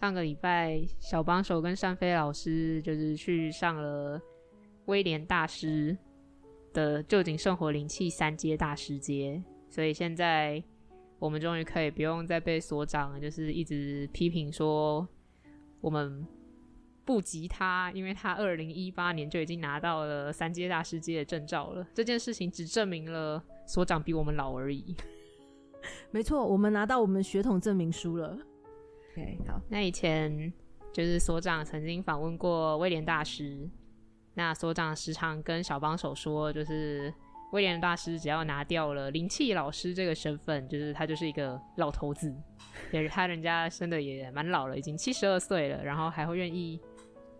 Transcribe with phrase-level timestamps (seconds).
[0.00, 4.18] 上个礼拜，小帮手跟单飞老师就是去上了
[4.86, 5.94] 威廉大师
[6.72, 10.62] 的旧井圣火灵气三阶大师阶，所以现在
[11.18, 15.06] 我们终于可以不用再被所长就是一直批评说
[15.82, 16.26] 我们
[17.04, 21.86] 不及他，因为他二零一八年就已经拿到了三阶大师阶的证照了。
[21.92, 24.96] 这件事情只证明了所长比我们老而已。
[26.10, 28.38] 没错，我们拿到我们血统证明书了。
[29.12, 29.60] OK，好。
[29.68, 30.52] 那以前
[30.92, 33.68] 就是所长曾经访问过威廉大师，
[34.34, 37.12] 那所长时常跟小帮手说，就是
[37.52, 42.32] 威廉大师只要拿掉了灵气老师这个身份，就是他就是一个老头子，
[42.92, 46.80] 也是他人家生的也蛮老了，已经七十二岁了，然后还会愿意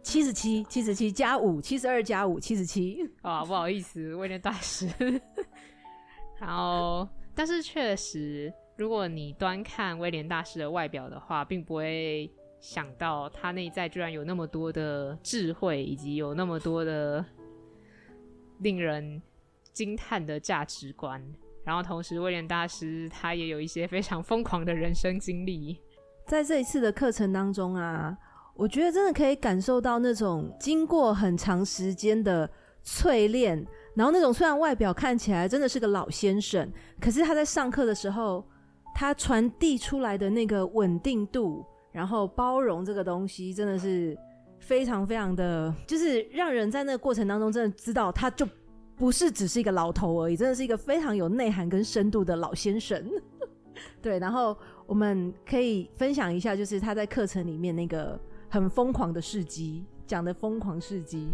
[0.03, 2.99] 七十七、七十七加五、七十二加五、七十七。
[3.23, 4.89] 啊， 不好意思，威廉大师。
[6.41, 8.53] 然后，但是确实。
[8.81, 17.23] 如果你端看威廉大师的外表的话，并不会想到他内在居然有那么多的智慧，以及有那么多的
[18.61, 19.21] 令人
[19.75, 21.23] 惊叹的价值观。
[21.63, 25.79] 然后，同时威廉大师他也有一些非常疯狂的人生经历。
[26.27, 28.17] 在这一次的课程当中啊，
[28.55, 32.51] 我觉得真的可以感受到那种经过很长时间的
[32.83, 33.63] 淬炼，
[33.95, 38.43] 然后那种虽然外表看起来真的是个老先生，可是他在上课的时候。
[39.01, 44.15] 他传递出来的那个稳定度，然后包容这个东西，真的是
[44.59, 48.47] 非常非常的，就是让人在那个过程当中真的知道，他就
[48.97, 53.03] 不是只是一个老头而已，真的是一个非常有内涵跟深度的老先生。
[54.03, 54.55] 对，然后
[54.87, 61.33] 我们可以分享一下，就是他在课程里面那个很疯狂的事迹，讲的疯狂事迹，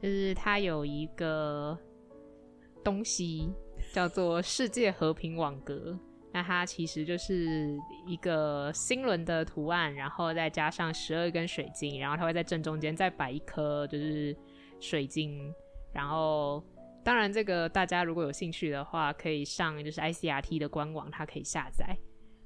[0.00, 1.78] 就是他有一个
[2.82, 3.52] 东西
[3.92, 5.94] 叫做世界和平网格。
[6.38, 7.76] 那它其实就是
[8.06, 14.36] 一个星轮的图案，然后再加上十二根水晶，然后它会在正中间再摆一颗就是
[14.78, 15.52] 水晶。
[15.92, 16.64] 然后，
[17.02, 21.98] 当然这个大家如果有兴趣的话，可以上就是 ICRT 的官网，它可以下载。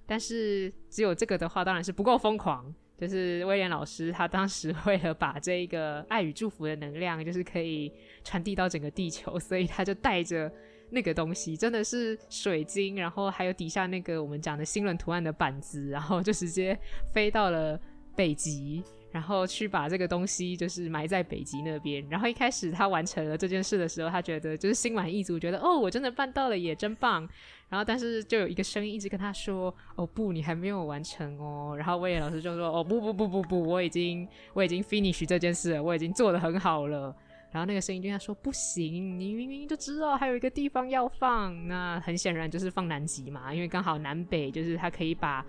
[0.06, 2.74] 但是只有这个的话，当然是不够疯狂。
[2.96, 7.92] 就是威廉老师他当时 为了把这一个爱与祝福的能量，就是可以
[8.24, 10.50] 传递到整个地球，所以他就带着。
[10.94, 16.78] 那个东西真的是水晶，然后还有底下那个我们讲的星轮图案的板子，然后就直接
[17.14, 17.80] 飞到了
[18.14, 22.06] 北极，然后去把这个东西就是埋在北极那边。
[22.10, 27.26] 然后一开始他完成了这件事的时候，他觉得就是心满意足，觉得哦，我真的办到了，也真棒。
[27.70, 37.16] 然后但是就有一个声音一直跟他说：“哦不，你还没有完成哦。”然后威廉老师就说：“哦不不不不不，我已经我已经 finish 这件事了，我已经做得很好了。”
[37.52, 45.44] 然后那个声音就跟他说：“不行，你明明就知道还有一个地方要放，那很显然就是放南极嘛，因为刚好南北就是它可以把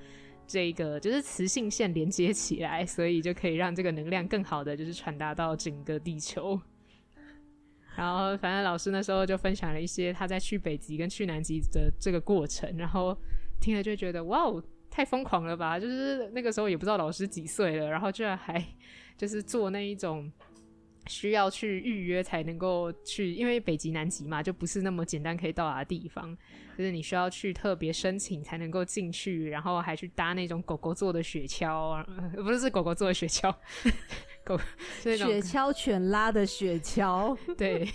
[0.46, 6.60] 这个就是磁性线连接起来，所以就可以让这个能量更好的就是传达到整个地球。”
[7.96, 13.18] 然后反正老师那时候就分享了一些他在去北极跟去南极的这个过程，然后
[13.62, 15.80] 听了就觉得哇哦，太疯狂了吧！
[15.80, 18.62] 就是那个时候也不知道老师几岁了，然后居然还
[19.16, 20.30] 就是做那一种。
[21.08, 26.38] 需要去预约才能够去，因为北极、南极嘛，就不是那么简单可以到达的地方。
[26.76, 32.04] 就是你需要去特别申请才能够进去，然后还去搭那种狗狗做的雪橇，
[32.42, 33.54] 不是是狗狗做的雪橇，
[34.44, 34.60] 狗
[35.02, 37.88] 雪橇犬拉的雪橇，对。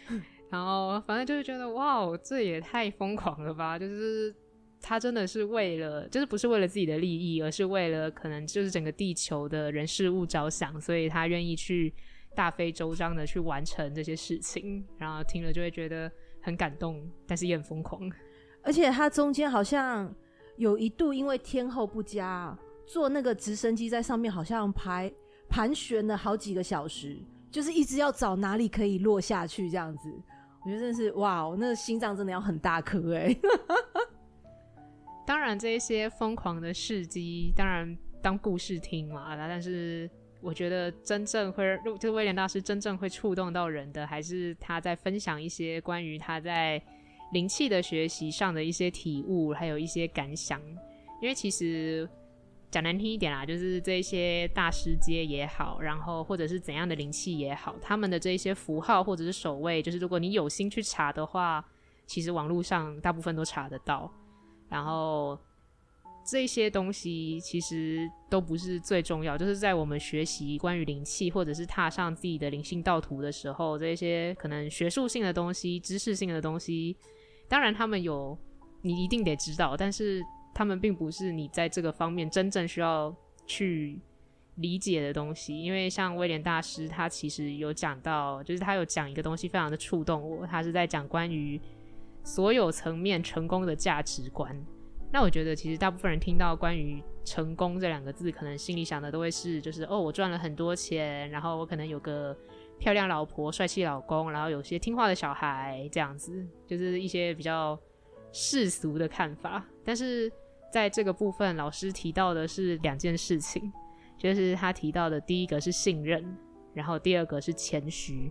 [0.50, 3.78] 然后反正就是觉得哇，这也太疯狂了吧！
[3.78, 4.34] 就是
[4.82, 11.94] 他真的是为了，就是不是为了自己的利益，而是为了可能就是整个地球的人事物着想，所以他愿意去。
[12.36, 16.12] 大费周章的去完成这些事情，然后听了就会觉得
[16.42, 18.12] 很感动，但是也很疯狂。
[18.62, 20.14] 而且他中间好像
[20.56, 22.56] 有一度因为天候不佳，
[22.86, 25.10] 坐那个直升机在上面好像排
[25.48, 27.16] 盘旋了好几个小时，
[27.50, 30.12] 就是一直要找哪里可以落下去这样子。
[30.62, 33.34] 我觉得真的是哇，那个心脏真的要很大颗哎。
[35.26, 40.10] 当然，这一些疯狂的事迹，当然当故事听嘛，但是。
[40.40, 46.80] 我觉得真正会，就威廉大师真正会触动到人的，还是他在分享一些关于他在
[47.32, 50.60] 灵气的学习上的一些体悟，还有一些感想。
[51.20, 52.08] 因为其实
[52.70, 61.64] 讲难听一点啦，就是这些大师阶也好，然后或者是怎样的灵气也好，他们的这一些符号或者是守卫，就是如果你有心去查的话，
[62.06, 64.12] 其实网络上大部分都查得到。
[64.68, 65.38] 然后
[66.26, 76.96] 这些东西其实都不是最重要，就是在我们学习关于灵气或者是踏上自己的灵性道途的时候，这些可能学术性的东西、知识性的东西，
[77.48, 78.36] 当然他们有，
[78.82, 80.20] 你一定得知道，但是
[80.52, 83.14] 他们并不是你在这个方面真正需要
[83.46, 84.00] 去
[84.56, 85.62] 理解的东西。
[85.62, 91.60] 因为像威廉大师，他其实有讲到，就是他有讲一个东西，非常的触动我，他是在讲关于。
[92.24, 94.52] 所有层面成功的价值观，
[95.12, 102.36] 那我觉得其实大部分人听到关于成功这两个字，可能心里想的都会是，就是哦，我赚了很多钱，然后我可能有个
[102.78, 107.78] 漂亮老婆、帅气老公，然后有些听话的小孩，这样子，就是一些比较
[108.32, 109.64] 世俗的看法。
[109.84, 110.30] 但是
[110.72, 113.72] 在这个部分，老师提到的是两件事情，
[114.18, 116.36] 就是他提到的第一个是信任，
[116.74, 118.30] 然后第二个是谦虚。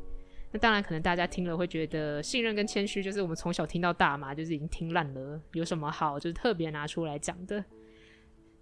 [0.55, 7.61] 那当然，可能大家听了会觉得信任跟谦虚就是我们从小听到大嘛，就是已经听烂了，有什么好就是特别拿出来讲的。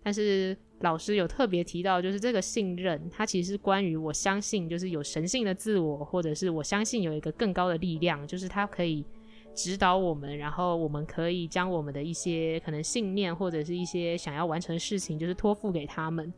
[0.02, 9.06] 但是老师有特别提到，就是这个信任，它其实关于我相信，就是有神性的自我，或者是我相信有一个更高的力量，就是它可以
[9.54, 16.34] 指导我们，然后我们可以将我们的一些可能信念或者是一些想要完成的事情，就是托付给他们。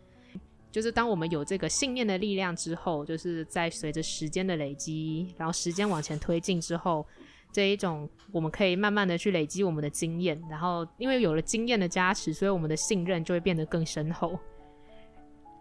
[0.75, 7.07] 就是当我们有这个信念的力量之后，就是在随着时间的累积，然后时间往前推进之后，
[7.49, 14.37] 这一种我们可以慢慢的去累积我们的经验，然后因为有了经验的加持，所以我们的信任就会变得更深厚。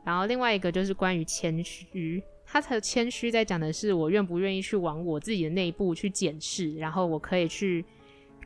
[0.05, 7.85] 然后另外一个就是关于谦虚，他的谦虚在讲的是我愿不愿意去往我自己的内部去检视，然后我可以去。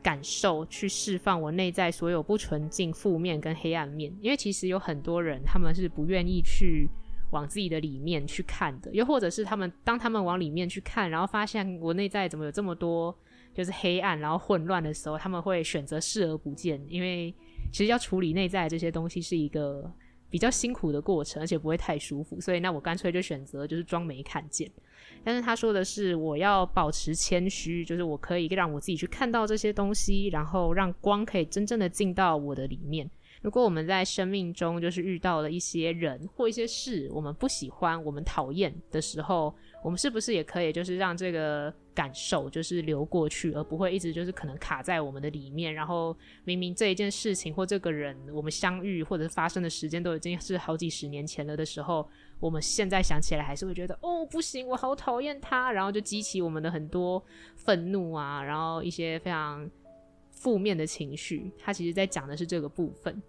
[0.02, 6.88] 感受去释放我内在所有不纯净、负面跟黑暗面，因为其实有很多人他们是不愿意去
[7.30, 13.14] 往自己的里面去看的，又或者是他们当他们往里面去看，然后发现我内在怎么有这么多
[13.52, 17.34] 就是黑暗，然后混乱的时候，他们会选择视而不见，因为
[17.70, 19.92] 其实要处理内在这些东西是一个
[20.30, 24.70] 比较辛苦的过程，而且不会太舒服，所以那我干脆就选择就是装没看见。
[25.24, 33.10] 但是他说的是，我要保持谦虚，就是我可以让我自己去看到这些东西，然后让光可以真正的进到我的里面。
[33.40, 45.74] 如果我们在生命中就是遇到了一些人或一些事，我们不喜欢、我们讨厌的时候，我们是不是也可以就是让这个感受就是流过去，而不会一直就是可能卡在我们的里面？
[45.74, 52.08] 然后明明这一件事情或这个人，我们相遇或者发生的时间都已经是好几十年前了的时候。
[52.40, 57.20] 我们现在想起来还是会觉得哦，不行，我好讨厌他，然后就激起我们的很多
[57.56, 59.68] 愤怒啊，然后一些非常
[60.30, 61.50] 负面的情绪。
[61.58, 63.20] 他其实在讲的是这个部分。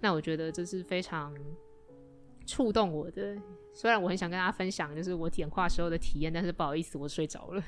[0.00, 1.32] 那我觉得这是非常
[2.46, 3.36] 触动我的。
[3.80, 7.62] 虽然我很想跟大家分享就是我点化时候的体验，但是不好意思，我睡着了，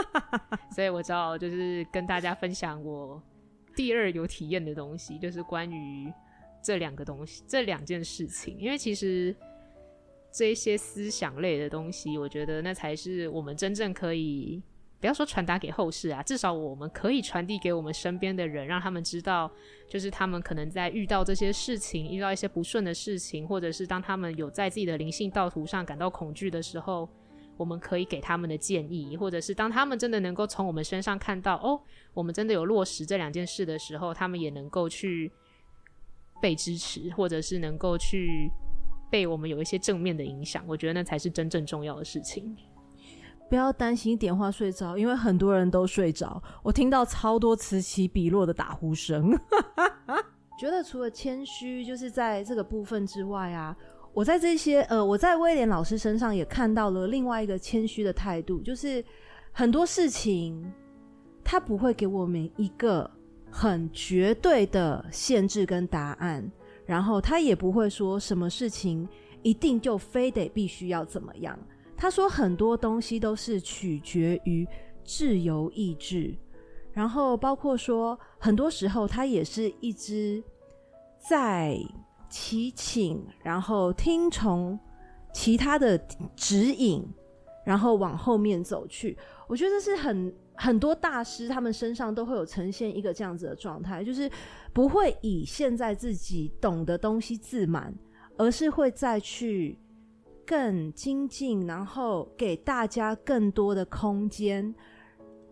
[0.76, 3.22] 所以我只好就是跟大家分享我
[3.74, 6.12] 第二有体验的东西，就是关于
[6.62, 9.34] 这两个东西，这两件事情，因为其实。
[10.30, 14.62] 这些思想类的东西，我觉得那才是我们真正可以，
[15.00, 19.50] 不要说传达给后世啊，至少我们可以传递给我们身边的人，让他们知道，
[19.88, 27.08] 就是他们可能在遇到这些事情，遇到一些不顺的事情，或者是当他们有在自己的灵性道途上感到恐惧的时候，
[27.56, 31.80] 我们可以给他们的建议，或者是当他们真的能够从我们身上看到，哦，
[32.14, 35.30] 我们真的有落实这两件事的时候，他们也能够去
[36.42, 38.50] 被支持，或者是能够去。
[39.10, 42.54] 被我们有一些正面的影响，我觉得那才是真正重要的事情。
[43.48, 46.42] 不要担心点化睡着，因为很多人都睡着。
[46.62, 49.30] 我听到超多此起彼落的打呼声。
[50.58, 53.76] 觉得除了谦虚，就是在这个部分之外啊，
[54.12, 59.04] 我在这些呃，我在威廉老师身上也看到了另外一个谦虚的态度，就是
[59.52, 60.72] 很多事情
[61.44, 63.08] 他不会给我们一个
[63.50, 66.50] 很绝对的限制跟答案。
[66.84, 69.06] 然后他也不会说什么事情
[69.42, 71.56] 一定就非得必须要怎么样。
[71.98, 74.66] 他说很多东西都是取决于
[75.04, 76.34] 自由意志，
[76.92, 80.42] 然后包括说很多时候他也是一直
[81.18, 81.76] 在
[82.30, 84.78] 祈请，然后听从
[85.34, 85.98] 其他的
[86.36, 87.04] 指引，
[87.66, 89.18] 然后往后面走去。
[89.48, 90.32] 我觉得是很。
[90.60, 94.28] 很多大师他们身上都会有呈现一个这样子的状态，就是
[94.72, 97.94] 不会以现在自己懂的东西自满，
[98.36, 99.78] 而是会再去
[100.48, 104.74] 更精进，然后给大家更多的空间，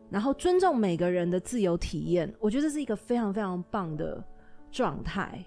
[0.09, 2.35] 然后尊重每个人的自由体验。
[2.41, 4.25] 我觉得这是一个非常非常棒的
[4.71, 5.45] 状态。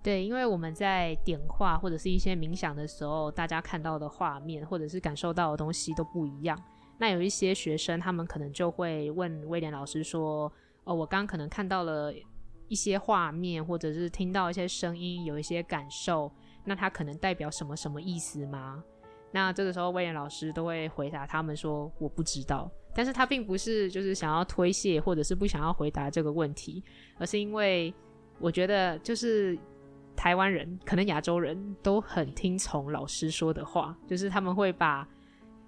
[0.00, 6.56] 对，因为我们在点化或者是一些冥想的时候，大家看到的画面或者是感受到的东西都不一样。
[6.98, 10.52] 那有一些学生，他们可能就会问威廉老师说
[10.84, 12.14] ：“哦，我刚刚可能看到了
[12.68, 16.30] 一些画面，或者是听到一些声音，有一些感受，
[16.64, 18.82] 那他可能代表什么什么意思吗？”
[19.32, 26.84] 那这个时候，威廉老师都会回答他们说：“我不知道。”但是他并不是就是想要推卸，或者是不想要回答这个问题，
[27.18, 27.92] 而是因为
[28.38, 29.58] 我觉得就是。
[30.14, 35.08] 台湾人可能亚洲人都很听从老师说的话，就是他们会把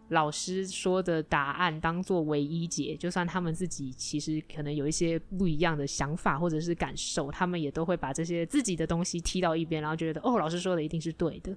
[0.08, 11.56] 老师说的答案当作唯一解，就算他们自己其实可能有一些不一样的想法或者是感受，他们也都会把这些自己的东西踢到一边，然后觉得哦，老师说的一定是对的。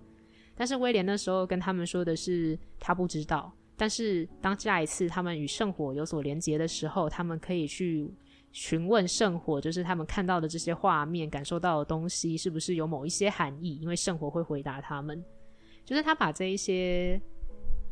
[0.56, 8.14] 但是威廉那时候跟他们说的是他不知道，但是当下一次他们与圣火有所连结的时候，他们可以去。
[8.54, 13.78] 询问圣火，就是他们看到的这些画面、感受到的东西，是不是有某一些含义？
[13.80, 15.24] 因为圣火会回答他们，
[15.86, 17.22] 就是他把这一些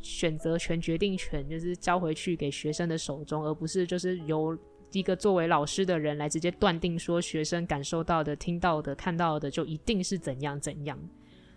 [0.02, 4.58] 选择权、决定权，就是交回去给学生的手中，而不是就是由
[4.92, 10.98] 一个作为老师的人来直接断定说学生感受到的、听到的、看到的就一定是怎样怎样。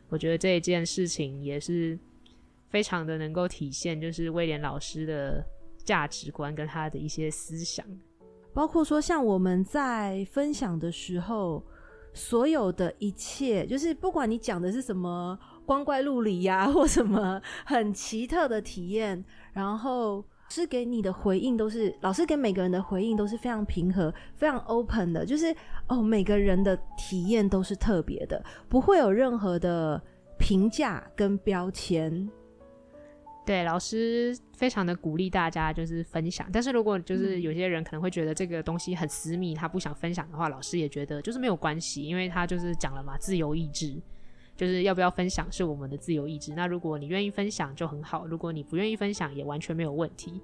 [0.08, 1.98] 我觉得这一件事情也是
[2.70, 5.44] 非常的能够体现，就是威廉老师的
[5.84, 7.86] 价值观跟他的一些思想。
[8.54, 11.62] 包括说，像我们在分享的时候，
[12.12, 19.22] 所有的一切，就是不管你讲的是什么光怪陆离呀，或什么很奇特的体验，
[19.52, 25.54] 然后是给你的回应都是老师给每个人的回应都是非常平和、非常 open 的，就是
[25.86, 30.02] 哦，每个人的体验都是特别的，不会有任何的
[30.38, 32.26] 评价跟标签。
[33.44, 43.94] 对，老师非常的鼓励大家就是分享，但是如果就是有些人可能会觉得这个东西很私密，他不想分享的话，老师也觉得就是没有关系，因为他就是讲了嘛，自由意志，
[44.58, 46.52] 就是要不要分享是我们的自由意志。
[46.52, 50.38] 那如果你愿意分享就很好，如果你不愿意分享也完全没有问题。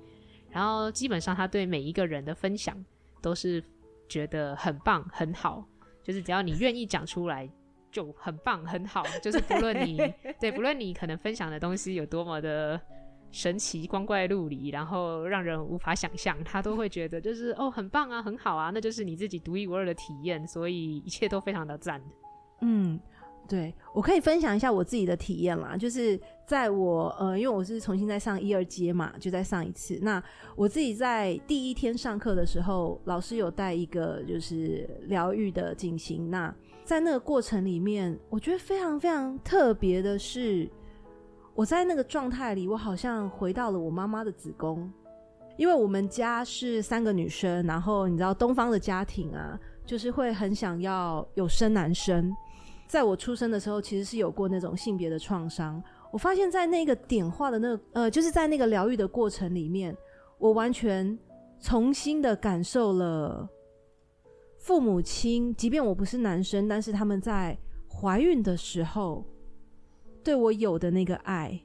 [0.50, 2.82] 然后基本上他对每一个人的分享
[3.20, 3.62] 都是
[4.08, 5.62] 觉得很棒很好，
[6.02, 7.50] 就是只要你愿意讲出来。
[7.94, 12.80] 就很棒，很好，就是不论你对，对，不论你可能分享的东西有多么的
[13.30, 22.02] 神奇、光怪陆离，然后让人无法想象，他都会觉得就是哦，很棒啊，很好啊，那就是你自己独一无二的体验，所以一切都非常的赞。
[22.62, 22.98] 嗯，
[23.46, 29.98] 对，我可以分享一下我自己的体验啦，就是在我呃，因为我是重新在上一二阶嘛，就再上一次。
[30.00, 30.22] 那
[30.56, 36.52] 我自己在第一天上课的时候，老师有带一个就是疗愈的进行那。
[36.84, 40.68] 在那个过程里面，我觉得非常非常特别的是，
[41.54, 44.90] 我在那个状态里，我好像回到了我妈妈的子宫，
[45.56, 52.34] 因为我们家是三个女生，然后你知道东方的家庭啊，就是会很想要有生男生。
[52.94, 55.82] 在我出生的时候，其实是有过那种性别的创伤。
[56.12, 59.96] 我发现，在那个点化的那个呃，就是在那个疗愈的过程里面，
[60.38, 61.18] 我完全
[61.58, 63.50] 重新的感受了。
[64.58, 67.58] 父母亲，即便我不是男生，但是他们在
[67.88, 69.24] 怀孕的时候
[70.22, 71.60] 对我有的那个爱，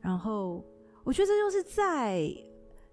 [0.00, 0.64] 然后
[1.04, 2.34] 我觉得这就是在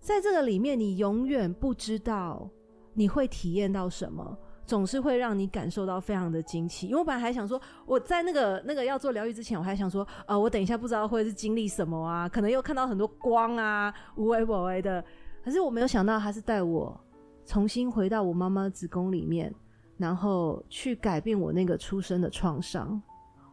[0.02, 2.50] 在这个里面，你永远不知道
[2.94, 4.38] 你会体验到什么，
[4.74, 6.88] 总是会让你感受到非常的惊奇。
[6.88, 15.06] 因为我本来还想说，我在那个那个要做疗愈之前，我还想说，呃，我等一下不知道会是经历什么啊，可能又看到很多光啊，无为不为的，
[15.46, 17.00] 可是我没有想到他是带我。
[17.46, 19.54] 重新回到我妈妈子宫里面，
[19.96, 23.00] 然后去改变我那个出生的创伤，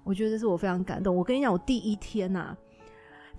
[0.03, 1.15] 我觉得这是我非常感动。
[1.15, 2.57] 我跟你讲，我第一天呐、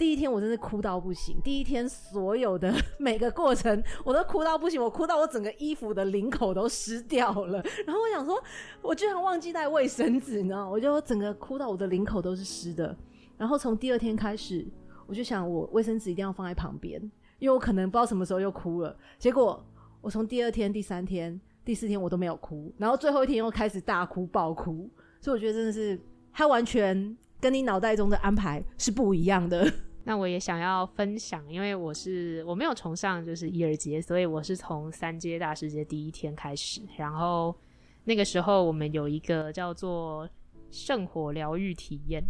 [0.02, 1.40] 第一天我真是哭到不行。
[1.44, 7.64] 第一天所有的 每个过程，我都哭到不行，我哭到我整个衣服的领口都湿掉了。
[7.86, 8.44] 然后我想说，
[8.82, 10.72] 我居然忘记带卫生纸，你知道吗？
[10.72, 12.98] 我就整个哭到我的领口都是湿的。
[13.38, 14.66] 然后从第二天开始，
[15.06, 17.00] 我就想我卫生纸一定要放在旁边，
[17.38, 18.98] 因为我可能不知道什么时候又哭了。
[19.20, 19.64] 结果。
[20.02, 24.90] 我从第二天、第三天、第四天我都没有哭，然后最后一天又开始大哭、爆哭，
[25.20, 26.02] 所以我觉得真的是
[26.34, 29.72] 他完全跟你脑袋中的安排是不一样的。
[30.04, 37.56] 那我也想要分享，因为我是我没有崇尚就是一二阶，所以我是从三阶大师阶第一天开始，然后
[38.04, 40.30] 那个时候我们有一个叫做
[40.72, 42.24] 圣火疗愈体验，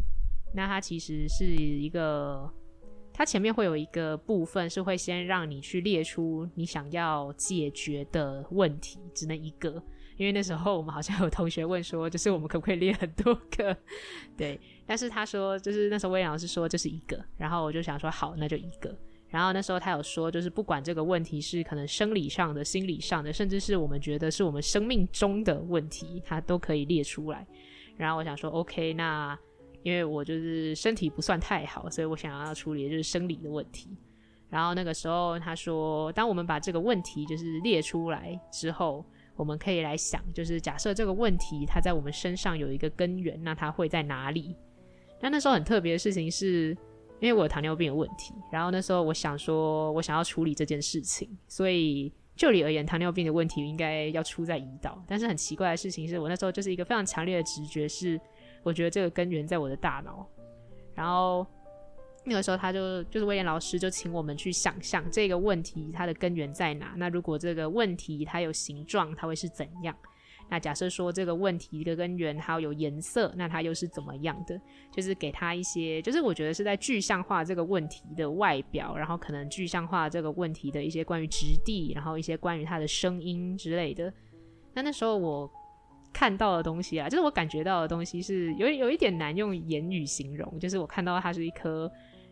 [0.54, 2.52] 那它其实是一个。
[3.14, 9.84] 它前面会有一个部分是会先让你去列出你想要解决的问题，只能一个。
[10.18, 13.76] 因为那时候我们好像有同学问说，就是我们可不可以列很多个？
[14.38, 18.96] 对，但是他说就是那时候威廉老师说这是一个，然后我就想说好，那就一个。
[19.30, 27.48] 然后那时候他有说，就是不管这个问题是可能生理上的、心理上的，甚至是我们觉得是我们生命中的问题，他都可以列出来。
[27.96, 29.38] 然后我想说，OK，那
[29.84, 33.96] 因为我就是身体不算太好，所以我想要处理的就是生理的问题。
[34.50, 39.06] 然后那个时候他说，当我们把这个问题就是列出来之后，
[39.42, 44.56] 我们可以来想，就是假设这个问题它在我们身上有一个根源，那它会在哪里？
[45.20, 46.78] 那那时候很特别的事情是，
[47.20, 55.04] 因为我有糖尿病的问题，然后那时候我想说，我想要处理这件事情，所以就理而言，糖尿病的问题应该要出在胰岛。
[55.08, 58.22] 但是很奇怪的事情是，我那时候就是一个非常强烈的直觉是，
[58.62, 60.24] 我觉得这个根源在我的大脑。
[60.94, 61.48] 然后
[62.24, 66.94] 那个时候他就就是威廉老师就请我们去想象这个问题它的根源在哪。
[66.96, 69.96] 那如果这个问题它有形状，它会是怎样？
[70.48, 74.60] 那假设说这个问题的根源还有颜色，那它又是怎么样的？
[74.92, 84.14] 就是给他一些，就是我觉得是在具象化这个问题的外表，然后可能具象化这个问题的一些关于质地，然后一些关于它的声音之类的。
[84.74, 85.50] 那那时候我
[86.14, 91.92] 看到的东西啊，就是我感觉到的东西是有有一点难用言语形容，就是我看到它是一颗。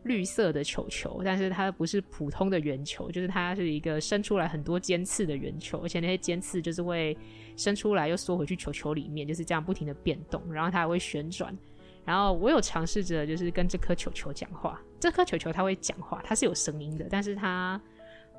[0.09, 7.15] 绿色的球球，但是它不是普通的圆球，就是它是一个伸出来很多尖刺的圆球，而且那些尖刺就是会
[7.55, 11.55] 伸出来又缩回去球球里面，就是这样不停的变动，然后它还会旋转。
[12.03, 17.79] 然后我有尝试着就是跟这颗球球讲话，这颗球球它会讲话，它是有声音的，但是它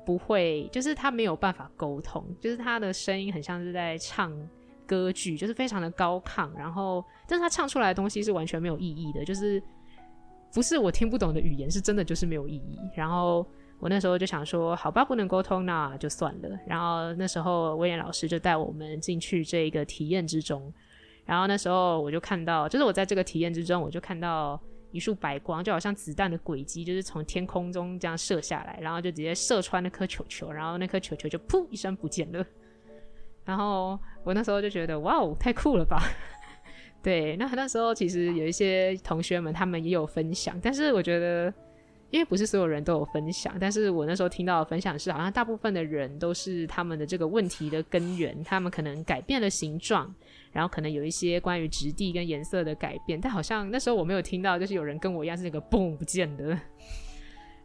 [0.05, 4.29] 不会，就是它没有办法沟通，就是它的声音很像是在唱
[4.85, 9.63] 歌剧，就是非常的高亢，然后但是它唱出来的东西是完全没有意义的，就是。
[10.53, 12.77] 不是我听不懂的语言，是真的就是没有意义。
[12.95, 13.45] 然后
[13.79, 16.49] 我那时候就想说，好吧，不能沟通，那就算了。
[16.67, 20.71] 然后那时候威廉老师就带我们进去这个体验之中。
[21.25, 24.59] 然后那时候我就看到，就是我在这个体验之中，我就看到
[24.91, 32.45] 一束白光，就好像子弹的轨迹，就是从天空中这样射下来，然后就直接射穿那颗球球，然后那颗球球就噗一声不见了。
[33.45, 36.03] 然后我那时候就觉得，哇哦，太酷了吧！
[37.03, 41.51] 对，那那时候其实有一些同学们，他们也有分享，但是我觉得，
[42.11, 50.13] 因为不是所有人都有分享，但是我那时候听到的分享是，好像大部分的人都是他们的这个问题的根源，他们可能改变了形状，
[50.51, 56.55] 然后可能有一些关于质地跟颜色的改变，但好像那时候我没有听到，就是有人跟我一样是那个嘣不见的，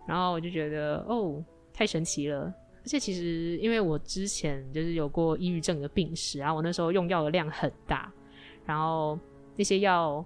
[0.08, 1.44] 然后我就觉得哦，
[1.74, 2.44] 太神奇了，
[2.82, 8.10] 而且其实因为我之前就是有过抑郁症的病史，然后我那时候用药的量很大。
[8.66, 9.18] 然后
[9.54, 10.22] 那些药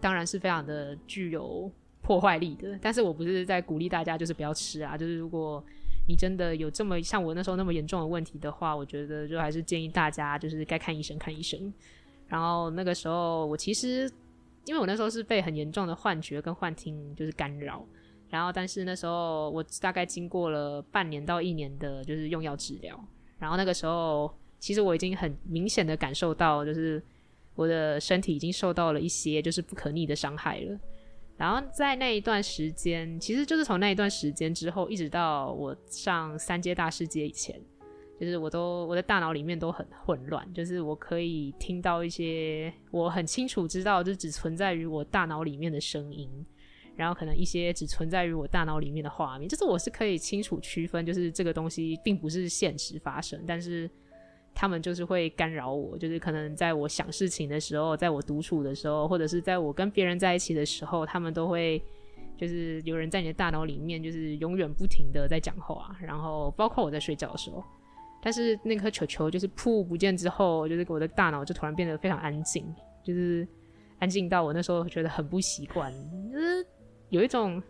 [0.00, 5.62] 当然是非常的具有破坏力的，但是我不是在鼓励大家就是不要吃啊，就是如果
[6.06, 11.72] 你真的有这么像我那时候那么严重的问题的话，我觉得就还是建议大家就是该看医生看医生。
[12.28, 14.10] 然后那个时候我其实
[14.64, 17.84] 因为我那时候是被很严重的幻觉跟幻听就是干扰，
[18.30, 22.98] 然后但是那时候我大概经过了半年到一年的就是用药治疗，
[23.38, 27.02] 然后那个时候其实我已经很明显的感受到就是。
[27.58, 30.78] 我的身体已经受到了一些就是不可逆的伤害了，
[31.36, 37.60] 然后在那一段时间，其实就是从那一段时间之后，一直到我上三阶大世界以前，
[38.20, 46.30] 就是我都我的大脑里面都很混乱，就是我可以听到一些我很清楚知道就只存在于我大脑里面的声音，
[46.94, 53.90] 然后可能一些只存在于我大脑里面的画面，就是我是可以清楚区分，就是这个东西并不是现实发生，但是。
[54.60, 61.80] 他们就是会干扰我，就是可能在我想事情的时候，在我独处的时候，或者是在我跟别人在一起的时候，他们都会
[62.36, 67.62] 就是有人在你的大脑里面，就是永远不停的在讲话，然后包括我在睡觉的时候，
[68.20, 72.66] 但是那颗球球就是噗不见之后，就是我的大脑就突然变得非常安静，
[73.04, 73.46] 就是
[74.00, 75.92] 安静到我那时候觉得很不习惯，
[76.32, 76.66] 就是
[77.10, 77.62] 有一种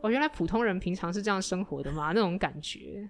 [0.00, 2.12] 我、哦、原来普通人平常是这样生活的嘛？
[2.12, 3.06] 那种感觉。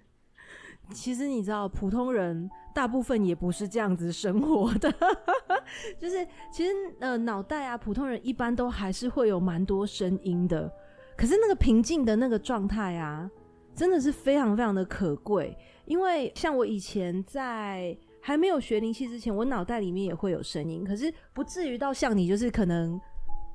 [0.91, 4.93] 其实你知道，普通人大部分也不是这样子生活的，
[5.99, 10.71] 就是其实呃脑袋啊，普通人一般都还是会有蛮多声音的。
[11.17, 13.31] 可是那个平静的那个状态啊，
[13.75, 15.57] 真的是非常非常的可贵。
[15.85, 23.01] 因为像我以前在还没有学灵气之前，我脑袋里面也会有声音，可是不至于到像你，就是可能。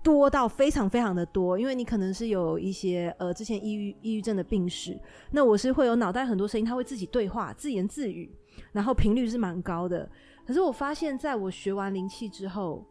[0.08, 4.98] 多到非常非常的多，因为你可能是有一些呃之前抑郁抑郁症的病史，
[5.32, 8.34] 那我是会有脑袋很多声音，它会自己对话，自言自语，
[8.72, 10.10] 然后频率是蛮高的。
[10.46, 12.86] 可是我发现，在我学完灵气之后，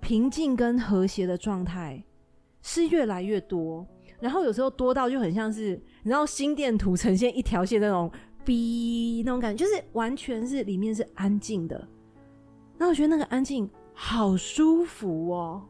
[0.00, 2.00] 平静跟和谐的状态
[2.62, 3.84] 是越来越多，
[4.20, 5.70] 然后有时候多到就很像是
[6.04, 8.08] 你知道心电图呈现一条线那种
[8.46, 11.88] 哔那种感觉，就是完全是里面是安静的。
[12.78, 15.64] 那我觉得那个安静好舒服哦。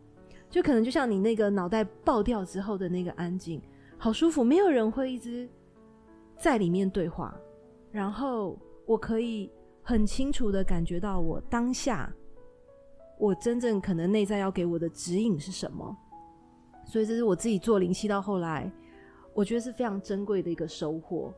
[0.50, 3.61] 就可能就像你那个脑袋爆掉之后的那个安静，
[3.98, 5.48] 好舒服，没有人会一直
[6.38, 7.38] 在里面对话，
[7.90, 9.50] 然后我可以
[9.82, 12.12] 很清楚的感觉到我当下
[13.18, 15.96] 我真正可能内在要给我的指引是什么。
[16.87, 18.72] 所以这是我自己做灵气到后来，
[19.34, 21.32] 我觉得是非常珍贵的一个收获。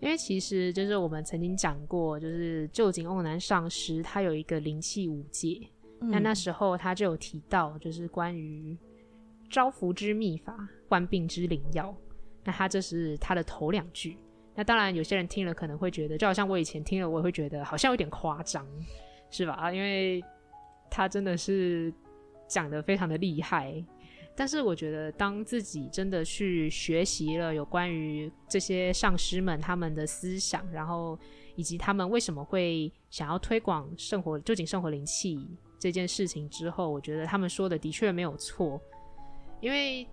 [0.00, 5.60] 因为其实就是我们曾经讲过，就是旧井瓮南上师他有一个灵气五戒，
[6.02, 8.76] 那、那时候他就有提到，就是关于
[9.48, 10.56] 招福之秘法、
[10.88, 11.94] 万病之灵药。
[12.44, 14.16] 那他这是他的头两句。
[14.54, 18.66] 那当然有些人听了可能会觉得，就好像我以前听了，我也会觉得好像有点夸张，
[19.30, 19.72] 是吧？
[19.72, 20.22] 因为
[20.90, 21.92] 他真的是
[22.46, 23.82] 讲得非常的厉害。
[24.34, 31.18] 但是我觉得，当自己真的去学习了有关于这些上师们他们的思想，然后
[31.54, 35.46] 以及他们为什么会想要推广圣火究竟圣火灵气
[35.82, 38.80] 这件事情之后，我觉得他们说的的确没有错。
[39.60, 40.06] 因为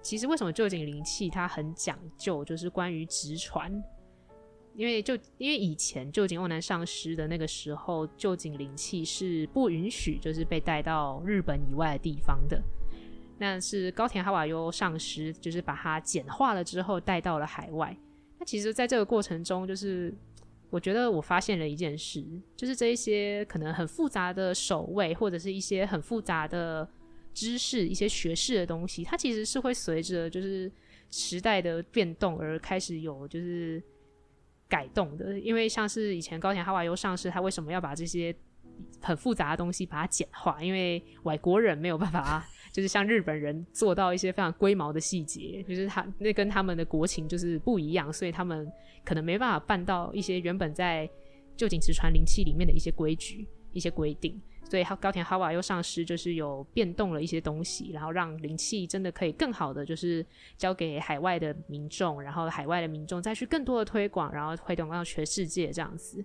[0.00, 3.72] 其实为什么旧井灵气它很讲究，就是关于直传。
[4.76, 12.62] 因为就因为以前旧井欧南上师的那个时候，旧井灵气是不允许就是被带到日本以外的地方的。
[13.36, 17.96] 那是高田哈瓦优上师，就是把它简化了之后带到了海外。
[18.38, 20.14] 那其实，在这个过程中，就是
[20.70, 22.24] 我觉得我发现了一件事，
[22.56, 26.88] 就是这一些可能很复杂的守卫，或者是一些很复杂的
[27.32, 30.70] 知识、一些学识的东西，它其实是会随着就是
[31.10, 33.82] 时代的变动而开始有就是
[34.68, 35.38] 改动的。
[35.38, 38.34] 因为像是以前高田哈瓦优上市，他为什么要把这些
[39.00, 40.62] 很复杂的东西把它简化？
[40.62, 42.46] 因为外国人没有办法。
[42.76, 48.70] 就是像日本人做到一些非常龟毛的细节，就是他那跟他们的国情就是不一样，所以他们
[49.02, 51.08] 可能没办法办到一些原本在
[51.56, 54.38] 旧井直传灵气里面的一些规矩、一些规定。
[54.62, 60.26] 所以高田哈瓦又上师就是有变动了一些东西，然后让灵气真的可以更好的就是
[60.58, 66.22] 交给海外的民众，然后海外的民众再去更多的推广，然后推动到全世界这样子。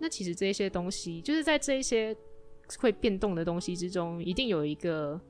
[0.00, 2.16] 那其实这些东西就是在这一些
[2.78, 5.20] 会变动的东西之中，一定有一个。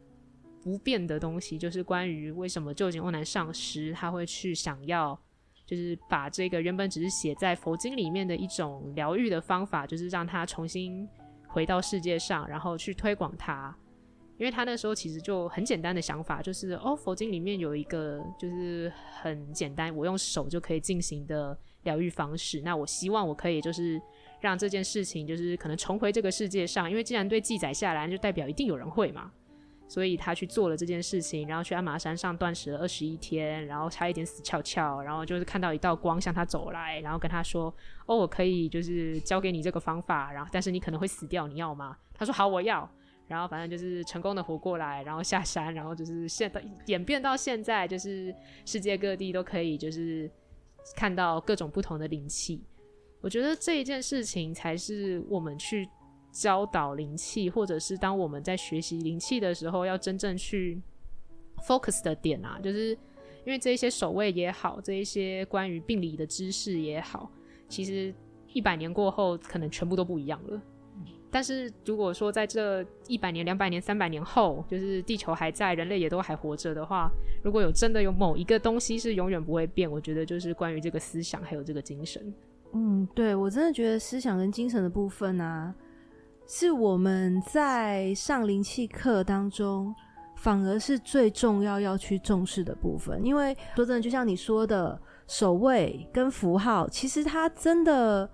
[0.65, 5.17] 不变的东西，就是关于为什么旧井欧南上师他会去想要，
[5.67, 11.07] 就是把这个原本只是写在佛经里面的一种疗愈的方法，就是让他重新
[11.47, 13.77] 回到世界上，然后去推广它。
[14.37, 22.61] 因为他那时候其实就很简单的想法，就是哦，佛经里面有一个就是很简单，我用手就可以进行的疗愈方式。
[22.63, 24.01] 那我希望我可以就是
[24.41, 29.31] 让这件事情就是可能重回这个世界上，因为既然对记载下来，就代表一定有人会嘛。
[29.95, 37.73] 所以他去做了这件事情，然后去鞍马山上断食了二十一天，然后差一点死翘翘，然后就是看到一道光向他走来，然后跟他说
[38.07, 42.91] ：“哦，我可以就是教给你这个方法，然后但是你可能会死掉，你要吗？”他说：“好，我要。”
[43.29, 48.35] 然后反正就是成功的活过来，然后下山，然后就是现在演变到现在，就是
[48.67, 50.29] 世界各地都可以就是
[50.97, 52.65] 看到各种不同的灵气。
[53.21, 55.89] 我觉得这一件事情才是我们去。
[56.35, 60.83] 教导灵气，或者是当我们在学习灵气的时候，要真正去
[61.65, 62.91] focus 的点啊，就是
[63.45, 67.31] 因为这一些守卫也好，这一些关于病理的知识也好，
[67.69, 68.13] 其实
[68.53, 70.61] 一百年过后，可能全部都不一样了。
[71.31, 77.09] 但是如果说在这一百年、两百年、三百年后，就是地球还在，人类也都还活着的话，
[77.45, 82.35] 如果有真的有某一个东西是永远不会变，我觉得就是关于这个思想还有这个精神。
[82.73, 85.73] 嗯，对，我真的觉得思想跟精神的部分啊。
[86.47, 89.95] 是我们在上灵气课当中，
[90.37, 93.25] 反而是最重要要去重视的部分。
[93.25, 98.29] 因为说真的，就像你说的，手位跟符号，其实它真的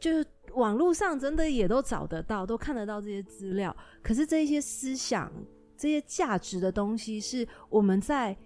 [0.00, 3.74] 就是网络上真的也都找得到，都看得到这些资料。
[4.02, 5.32] 可是这些思想、
[5.76, 8.36] 这些价值的东西，是我们在。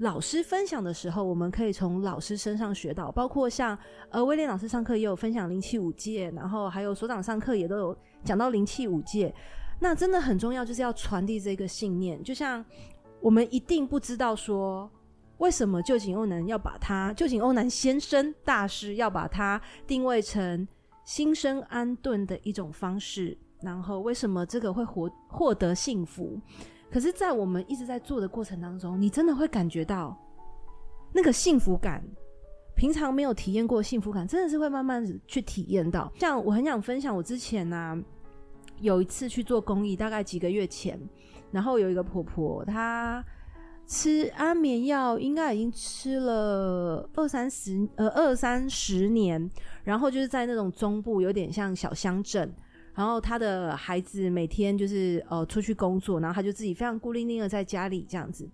[0.00, 3.78] 老师分享的时候，我们可以从老师身上学到，包括像
[4.10, 9.32] 呃威廉老师上课也有分享灵气五戒，然后还有所长上课也都有讲到灵气五戒。
[9.78, 12.22] 那真的很重要，就是要传递这个信念。
[12.22, 12.64] 就像
[13.20, 14.90] 我们一定不知道说，
[15.38, 20.66] 为什么臼井瓮男要把他臼井瓮男先生大师要把它定位成
[21.04, 26.40] 心生安顿的一种方式，然后为什么这个会获获得幸福？
[26.90, 30.16] 可是，在我们一直在做的过程当中，你真的会感觉到
[31.12, 32.02] 那个幸福感。
[32.74, 36.12] 平常没有体验过幸福感，真的是会慢慢去体验到。
[36.16, 37.98] 像我很想分享，我之前呢、啊、
[38.80, 40.98] 有一次去做公益，大概几个月前，
[41.50, 43.24] 然后有一个婆婆，她
[43.86, 49.50] 吃安眠药，应该已经吃了二三十呃二三十年，
[49.84, 52.52] 然后就是在那种中部，有点像小乡镇。
[52.94, 58.48] 然后她的孩子每天就是呃出去工作，然后她就自己非常孤零零的在家里这样子。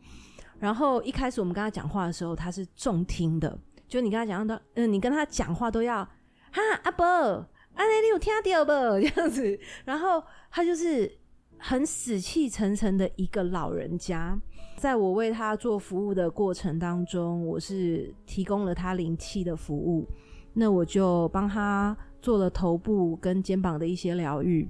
[0.59, 3.57] 然后一开始我们跟她讲话的时候，她是重听的，
[3.89, 6.05] 就你跟她讲到，嗯、你跟她讲话都要
[6.51, 8.71] 哈阿伯安内你有听到不？
[9.01, 11.11] 这样子，然后他就是
[11.59, 14.39] 很死气沉沉的一个老人家。
[14.77, 20.09] 在我为他做服务的过程当中，我是提供了他灵气的服务，
[20.53, 24.69] 那我就帮他做了头部跟肩膀的一些疗愈。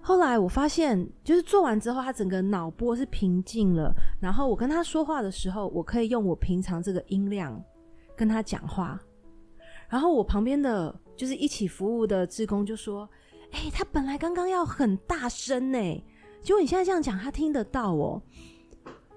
[0.00, 3.92] 后来我发现，就是做完之后，他整个脑波是平静了。
[4.22, 7.60] 然后我跟他说话的时候，我可以用我平常这个音量
[8.16, 8.98] 跟他讲话。
[9.88, 13.06] 然后我旁边的就是一起服务的志工就说
[13.50, 16.04] ：“哎、他本来刚刚要很大声呢，
[16.40, 18.22] 结果你现在这样讲，他听得到哦。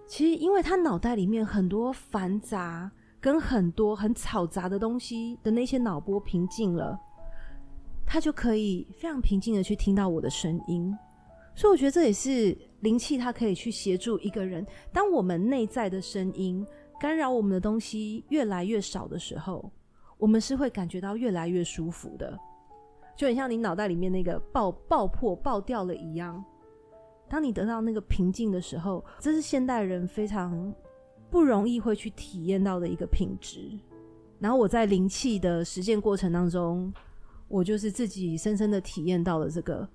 [0.07, 6.99] 其实，因为他脑袋里面很多繁杂跟很多很嘈杂的东西的那些脑波平静了。”
[8.03, 10.93] 他就可以非常平静的去听到我的声音，
[11.55, 14.65] 所以我觉得这也是灵气，它可以去协助一个人。
[14.91, 16.65] 当我们内在的声音
[16.99, 19.71] 干扰我们的东西越来越少的时候，
[20.21, 22.37] 我们是会感觉到越来越舒服的，
[23.17, 26.41] 就很像你脑袋里面那个爆爆破爆掉了一样。
[27.27, 30.73] 当你得到那个平静的时候，这是现代人非常
[31.29, 33.59] 不容易会去体验到的一个品质。
[34.39, 36.93] 然后我在灵气的实践过程当中。
[37.53, 39.85] 我就是自己深深的体验到了这个，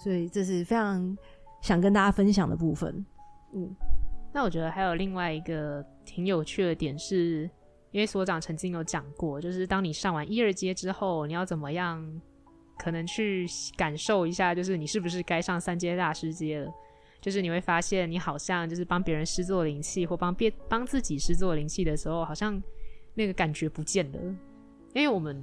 [0.00, 1.16] 所以这是非常
[1.62, 3.06] 想跟大家分享的部分。
[3.54, 3.72] 嗯，
[4.34, 7.48] 那我觉得还有另外一个挺有趣的点是，
[7.90, 12.04] 因为所长曾经有讲过，就是当你上完一二阶之后，你要怎么样
[12.78, 13.46] 可能去
[13.76, 16.72] 感受一下，就是你是不是该上三阶大师阶了？
[17.20, 22.62] 就是你会发现，你好像就是帮别人施作灵气，或帮别帮自己施作灵气的时候，好像
[23.14, 24.18] 那个感觉不见了，
[24.94, 25.42] 因为我们。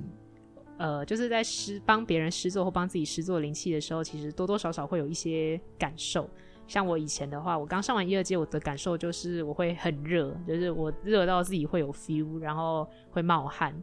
[0.78, 6.30] 呃，就是在施帮别人施作或帮自己施作灵气的时候，其实多多少少会有一些感受。
[6.68, 13.74] 像我以前的话，我刚上完一二阶，我的感受就是我会很热，就是我热到自己会有 feel，然后会冒汗。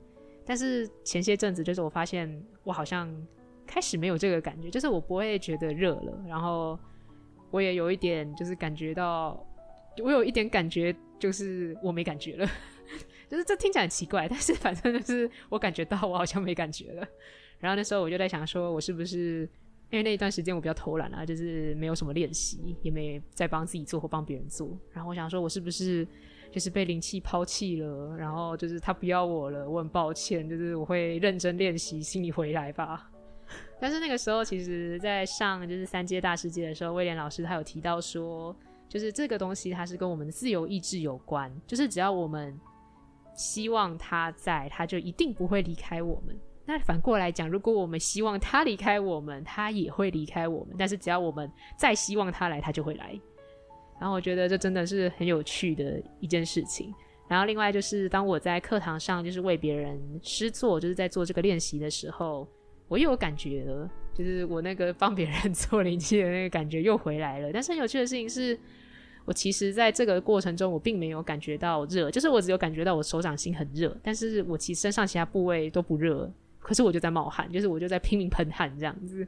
[0.45, 3.09] 但是前些阵子，就是我发现我好像
[3.67, 6.79] 开始没有这个感觉，就是我不会觉得热了，然后
[7.51, 9.41] 我也有一点就是感觉到，
[10.03, 12.49] 我有一点感觉就是我没感觉了。
[13.31, 17.07] 就是这听起来很奇怪，但是反正就是我感觉到我好像没感觉了。
[17.61, 19.49] 然后那时候我就在想，说我是不是
[19.93, 24.77] 因为那一段时间我比较偷懒啊，就是没有什么练习，也没在帮自己做或帮别人做。
[24.91, 26.05] 然后我想说，我是不是
[26.51, 28.17] 就是被灵气抛弃了？
[28.17, 30.49] 然后就是他不要我了，我很抱歉。
[30.49, 33.11] 就是我会认真练习，请你回来吧。
[33.79, 38.57] 但是那个时候，其实在上就是三阶大师阶的时候，威廉老师他有提到说，
[38.89, 42.59] 就是这个东西它是跟我们的自由意志有关，就是只要我们。
[43.35, 46.39] 希望他在，他就一定不会离开我们。
[46.65, 50.75] 那反过来讲，如果我们希望他离开我们，他也会离开我们。
[50.79, 53.19] 但是只要我们再希望他来，他就会来。
[54.01, 56.95] 然后我觉得这真的是很有趣的一件事情。
[57.29, 62.47] 然后另外就是，当我在课堂上就是为别人施作，就是在做这个练习的时候，
[62.89, 67.51] 我又有感觉了，就是我那个帮别人 做灵气的那个感觉又回来了。
[67.53, 68.59] 但是很有趣的事情是。
[69.25, 76.29] 我其实在这个过程中，我并没有感觉到热，就是我只有感觉到我手掌心很热，但是我其实身上其他部位都不热，
[76.63, 79.27] 可是我就在冒汗，就是我就在拼命喷汗这样子。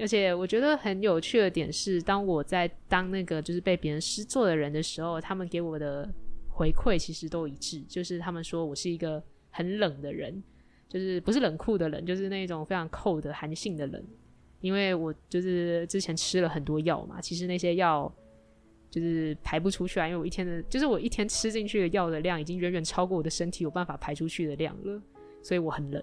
[0.00, 6.12] 而且我觉得很有趣的点是，当我在当那个就是被别人施作的人的时候，他们给我的
[6.48, 10.42] 回馈其实都一致，就是他们说我是一个很冷的人，
[10.88, 14.04] 就是不是冷酷的人，就是那种非常 cold 的寒性的人，
[14.60, 18.12] 因为我就是之前吃了很多药嘛，其实那些药。
[18.88, 25.02] 就是排不出去啊，因为我一天的，就是我一天吃进去的药的量已经远远超过我的身体有办法排出去的量了，
[25.42, 26.02] 所以我很冷。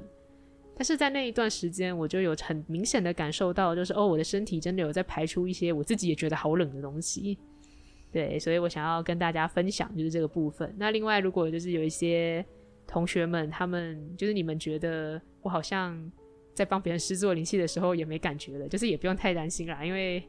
[0.76, 7.38] 但是在那一段时间，我就有很明显的感受到，就是哦，我的身体真的有在排出一些我自己也觉得好冷的东西。
[8.12, 10.74] 对，所以我想要跟大家分享就是这个部分。
[10.78, 12.46] 那另外，如果就是有一些
[12.88, 16.12] 同学们，他们就是你们觉得我好像
[16.54, 20.24] 在帮别人施作灵气的时候也没感觉了，就是也不用太担心啦，因为。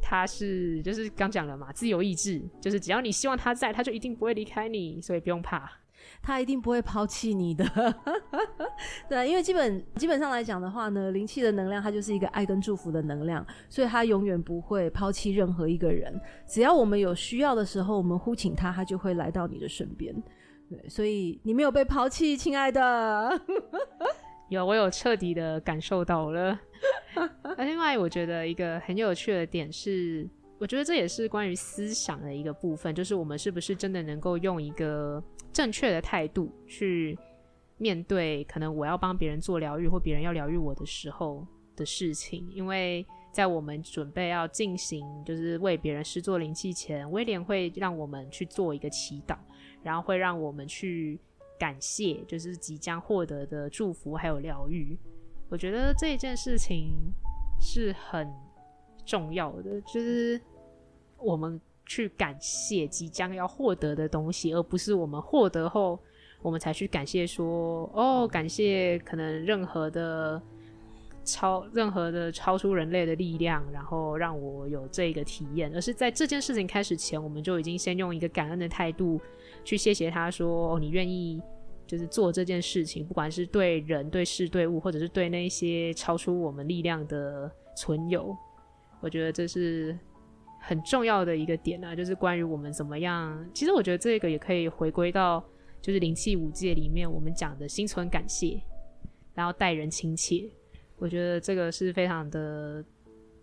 [0.00, 5.68] 他是就是刚讲了嘛，自由意志，就是只要你希望他在，他就一定不会离开你，所以不用怕，
[6.22, 7.64] 他一定不会抛弃你的。
[9.08, 16.20] 对，因为基本基本上来讲的话呢，灵气的能量它就是一个爱跟祝福的能量，所以他永远不会抛弃任何一个人。
[16.46, 20.14] 只要我们有需要的时候，我们呼请他，他就会来到你的身边。
[20.68, 23.40] 对，所以你没有被抛弃，亲爱的。
[24.50, 26.58] 有，我有彻底的感受到了。
[27.56, 30.26] 那另外，我觉得一个很有趣的点是，
[30.58, 37.16] 我觉得这也是关于思想的一个部分，就是我们是不是真的能够用一个正确的态度去
[37.76, 42.48] 面对，可能我要帮别人做疗愈，或别人要疗愈我的时候的事情。
[42.52, 49.36] 因为在我们准备要进行，就是为别人施作灵气前，威廉会让我们去做一个祈祷，
[49.82, 51.20] 然后会让我们去
[51.56, 54.98] 感谢，就是即将获得的祝福还有疗愈。
[55.48, 56.92] 我觉得这一件事情
[57.60, 58.28] 是很
[59.08, 60.38] 重要的，就是
[61.16, 65.98] 我们去感谢即将要获得的东西，而不是我们获得后
[66.42, 70.40] 我们才去感谢说哦，感谢可能任何的
[71.24, 79.18] 超任何的超出人类的力量，然后让我有这个体验，而是在这件事情开始前，我们就已经先用一个感恩的态度
[79.64, 81.40] 去谢谢他说哦，你愿意。
[81.88, 88.36] 就是做这件事情，不管是对人、对事、对物，或者是对那些超出我们力量的存有，
[89.00, 89.96] 我觉得这是
[90.60, 91.94] 很重要的一个点啊。
[91.94, 95.44] 就是关于我们怎么样，其实我觉得这个也可以回归到
[95.80, 98.60] 就是灵气五界里面我们讲的心存感谢，
[99.34, 100.48] 然后待人亲切。
[100.96, 102.84] 我觉得这个是非常的，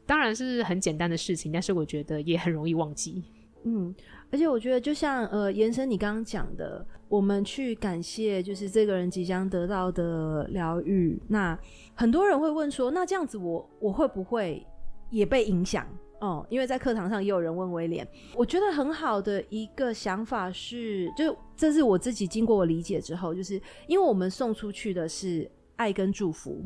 [0.05, 3.23] 当然是很简单的事情，但是我觉得也很容易忘记。
[3.63, 3.95] 嗯，
[4.31, 6.85] 而且我觉得就像呃，延伸你刚刚讲的。
[7.07, 11.21] 我们去感谢，就是这个人即将得到的疗愈。
[11.27, 11.57] 那
[11.93, 14.65] 很多人会问说，那这样子我我会不会
[15.09, 15.87] 也被影响？
[16.19, 26.63] 哦，因为在课堂上也有人问威廉，我觉得很好的一个想法是，就这是我自己经过我理解之后，就是因为我们送出去的是爱跟祝福，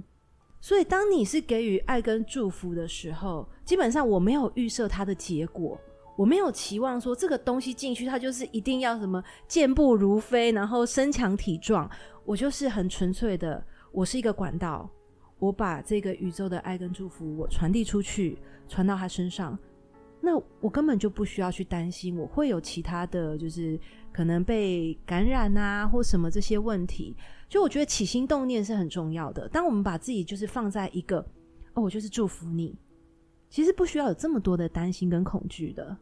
[0.62, 5.78] 所以当你是给予爱跟祝福的时候，基本上我没有预设它的结果。
[6.16, 11.90] 我没有期望说这个东西进去，它就是一定要什么健步如飞，然后身强体壮。
[12.26, 14.90] 我就是很纯粹的，我是一个管道，
[15.40, 19.58] 我把这个宇宙的爱跟祝福我传递出去，传到他身上。
[20.22, 23.80] 那我根本就不需要去担心我会有其他的就是
[24.12, 27.16] 可能被感染啊或什么这些问题。
[27.48, 29.48] 就我觉得起心动念是很重要的。
[29.48, 31.26] 当我们把自己就是放在一个
[31.74, 32.78] 哦，我就是祝福你，
[33.50, 35.98] 其实不需要有这么多的担心跟恐惧的。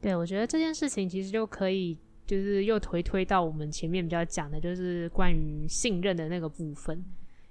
[0.00, 7.04] 对，我觉得这件事情其实就可以，就是又回推到我们前面比较讲的，就是关于信任的那个部分。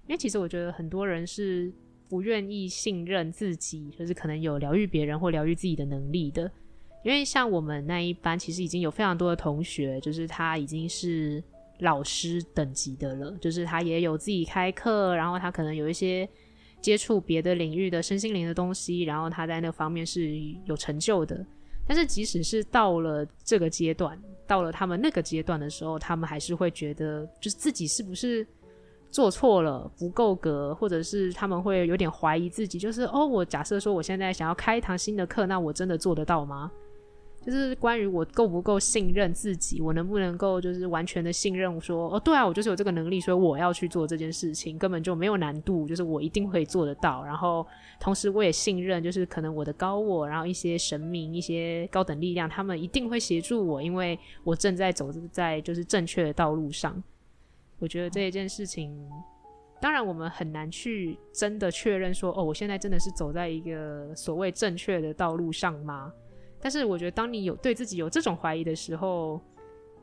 [0.08, 1.72] 因为其实我觉得很多人是
[2.10, 6.50] 不愿意信任自己，就是可能有疗愈别人或疗愈自己的能力的。
[7.04, 11.44] 因为像我们那一班，其实已经有非常多的同学，就是他已经是
[11.80, 16.28] 老师等级的了，就是他也有自己开课，然后他可能有一些
[16.82, 21.46] 接触别的领域的身心灵的东西，然后他在那方面是有成就的。
[21.86, 28.46] 但是，即使是到了这个阶段，到了他们那个阶段的时候，他们还是会觉得，就是自己是不是
[29.10, 36.72] 做错了，不够格，或者是他们会有点怀疑自己，就是哦，我假设说我现在想要开一堂新的课，那我真的做得到吗？
[37.46, 47.24] 就是关于我够不够信任自己，我能不能够就是完全的信任说，哦，对啊，我就是有这个能力，所以我要去做这件事情，根本就没有难度，就是我一定会做得到。
[47.24, 47.66] 然后
[48.02, 57.02] 同时我也信任，就是可能我的高我，然后一些神明、一些高等力量，他们一定会协助我，因为我正在走在就是正确的道路上。
[57.80, 58.98] 我觉得这一件事情，
[59.80, 66.12] 当然我们很难去真的确认说，哦，我现在真的是走在一个所谓正确的道路上吗？
[66.60, 69.40] 但是我觉得，当你有对自己有这种怀疑的时候，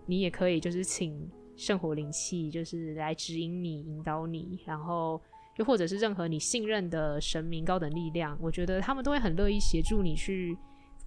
[0.06, 5.20] 你也可以就是请圣火灵气，就是来指引你、引导你，然后
[5.56, 10.56] 又或者是任何你信任的神明、高等力量，我觉得他们都会很乐意协助你去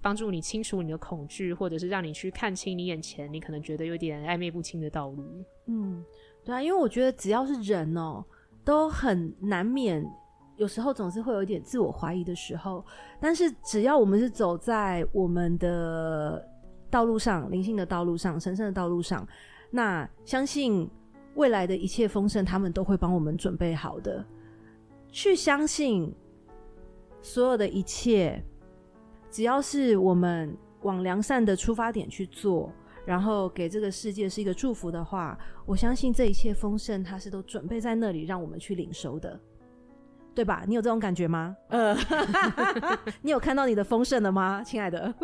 [0.02, 5.24] 帮助你清除你的恐惧，或者是让你去看清你眼前你可能觉得有点暧昧不清的道路。
[5.68, 6.04] 嗯，
[6.48, 8.24] 对啊，因为我觉得只要是人哦，
[8.64, 10.02] 都很难免。
[10.56, 12.84] 有时候总是会有一点自我怀疑的时候，
[13.20, 16.42] 但是只要我们是走在我们的
[16.90, 19.28] 道路上，灵性的道路上，神圣的道路上，
[19.70, 20.90] 那相信
[21.36, 24.26] 未来的一切丰盛，他们都会帮我们准备好的。
[25.12, 26.16] 去相信
[27.22, 28.42] 所有的一切，
[29.30, 32.72] 只要是我们往良善的出发点去做，
[33.08, 39.40] 然后给这个世界是一个祝福的话，我相信这一切丰盛，它是都准备在那里让我们去领受的。
[40.36, 40.66] 对吧？
[40.68, 41.56] 你有这种感觉吗？
[41.70, 41.98] 呃，
[43.24, 45.16] 你有看到你的丰盛了吗，亲爱的？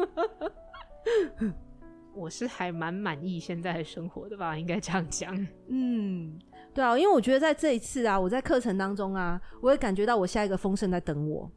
[2.15, 5.35] 我是还蛮满意现在的生活的吧，应该这样讲。
[5.67, 6.39] 嗯，
[6.73, 11.51] 对啊，因为我觉得在这一次啊，我在课程当中啊，我也感觉到我下一个丰盛在等我。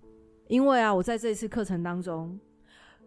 [0.48, 2.38] 因为啊，我在这一次课程当中，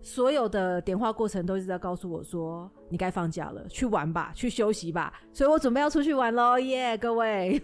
[0.01, 5.13] 所有的点化过程都一直在告诉我说，你该放假了，去玩吧，去休息吧。
[5.33, 7.61] 所以我准备要出去玩喽，耶，各位。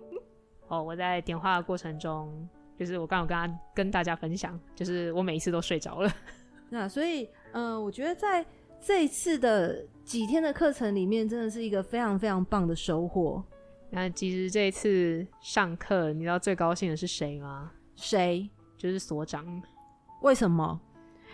[0.68, 6.12] 哦，我在点化的过程中，就是我刚刚有跟他跟大家分享，就是我每一次都睡着了。
[6.68, 8.44] 那所以，嗯、呃，我觉得在
[8.80, 13.42] 这一次的几天的课程里面，真的是一个非常非常棒的收获。
[13.90, 17.72] 那其实这一次上课，你知道最高兴的是谁吗？
[17.96, 18.48] 谁？
[18.76, 19.44] 就是所长。
[20.22, 20.80] 为什么？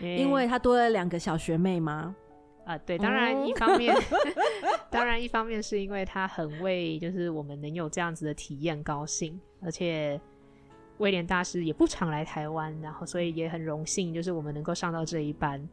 [0.00, 2.14] 因为他多了两个小学妹吗？
[2.64, 3.94] 啊，对，当然一方面，
[4.90, 10.20] 当然一方面是因为他很为就是我们能有这样子的体验高兴，而且
[10.98, 15.66] 威廉大师也不常来台湾，然后所以也很荣幸，就是我们能够上到这一班。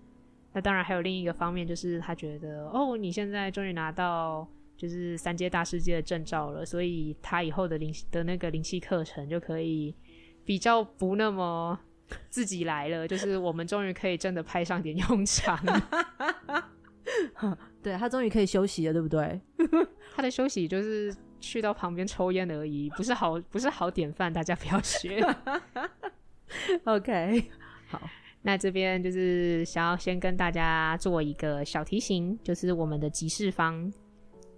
[0.54, 4.48] 那当然还有另一个方面，就是他觉得哦，你现在终于拿到
[4.78, 9.96] 就是三阶大师阶的证照了，所以他以后的灵的那个灵气课程就可以
[10.46, 11.80] 比较不那么
[12.30, 15.60] 自己来了，就是我们终于可以真的派上点用场。
[17.82, 19.40] 对，他终于可以休息了，对不对？
[20.16, 25.22] 他的休息就是去到旁边抽烟而已，不是好不是好典范，大家不要学。
[26.86, 27.44] OK，
[27.88, 28.02] 好。
[28.46, 33.90] 那这边就是想要先跟大家做一个小提醒，就是我们的集市方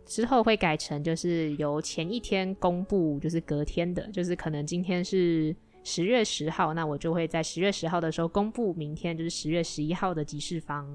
[0.08, 5.56] 之后会改成，就是由前一天公布，就是隔天的，就是可能今天是
[5.88, 10.86] 十月十号，那我就会在十月十号的时候公布明天就是十月十一号的集市方。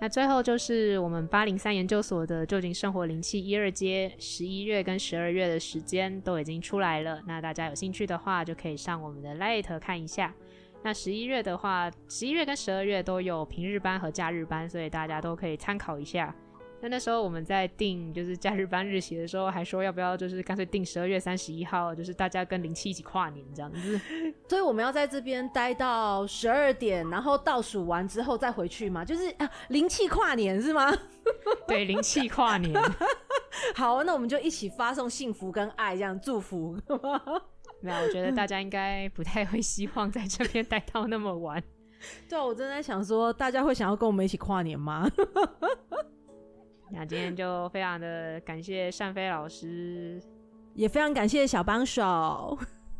[0.00, 10.34] 那最后就是我们八零三研究所的就近生活灵气一二阶，十一月跟十二月的时间都已经出来了，那大家有兴趣的话就可以上我们的 Light 看一下。
[10.82, 16.34] 那十一月的话，十一月跟十二月都有平日班和假日班，所以大家都可以参考一下。
[16.86, 24.00] 那那时候我们在定就是假日班日期的时候，还说要不要就是干脆定十二月三十一号，就是大家跟灵气一起跨年这样子。
[24.48, 29.04] 所以我们要在这边待到十二点，然后倒数完之后再回去嘛？
[29.04, 30.96] 就是啊，灵气跨年是吗？
[31.66, 32.72] 对，灵气跨年。
[33.74, 36.78] 好，那我们就一起发送幸福跟爱，这样祝福。
[37.80, 41.60] 没有，我觉得大家应该不太会希望在这边待到那么晚。
[42.28, 45.10] 对，我正在想说，大家会想要跟我们一起跨年吗？
[46.90, 50.22] 那今天就非常的感谢单飞老师，
[50.74, 52.58] 也非常感谢小帮手。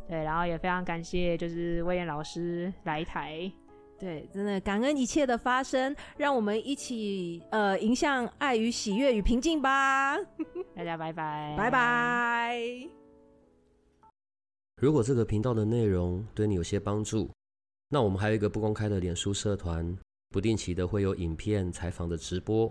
[0.08, 3.50] 对，然后也非常感谢就是威廉老师来台。
[3.98, 10.16] 对，真的感恩一切的发生，让我们一起呃迎向爱与喜悦与平静吧。
[10.76, 12.60] 大家拜拜，拜拜。
[14.82, 17.30] 如果这个频道的内容对你有些帮助，
[17.88, 19.96] 那我们还有一个不公开的脸书社团，
[20.28, 22.70] 不定期的会有影片、采访的直播